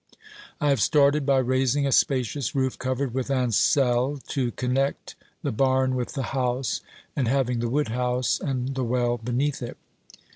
[0.59, 5.93] I have started by raising a spacious roof covered with ancelles to connect the barn
[5.93, 6.81] with the house,
[7.15, 9.77] and having the wood house and the well beneath it.